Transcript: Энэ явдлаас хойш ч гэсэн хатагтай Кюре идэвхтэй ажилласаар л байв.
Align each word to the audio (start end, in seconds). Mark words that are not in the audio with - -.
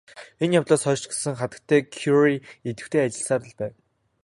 Энэ 0.43 0.55
явдлаас 0.59 0.83
хойш 0.85 0.99
ч 1.01 1.05
гэсэн 1.11 1.33
хатагтай 1.39 1.81
Кюре 1.97 2.33
идэвхтэй 2.69 3.01
ажилласаар 3.05 3.41
л 3.49 3.53
байв. 3.59 3.73